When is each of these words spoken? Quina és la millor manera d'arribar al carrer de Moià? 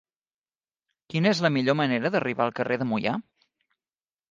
Quina 1.13 1.33
és 1.35 1.43
la 1.47 1.51
millor 1.59 1.77
manera 1.83 2.13
d'arribar 2.17 2.45
al 2.49 2.57
carrer 2.63 2.81
de 2.85 2.91
Moià? 2.95 3.17